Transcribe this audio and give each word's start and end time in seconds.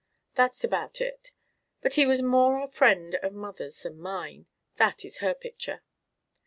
"That's 0.33 0.63
about 0.63 0.99
it. 0.99 1.31
But 1.83 1.93
he 1.93 2.07
was 2.07 2.23
more 2.23 2.59
a 2.59 2.67
friend 2.67 3.13
of 3.21 3.33
mother's 3.33 3.83
than 3.83 3.99
mine. 3.99 4.47
That 4.77 5.05
is 5.05 5.17
her 5.19 5.35
picture." 5.35 5.83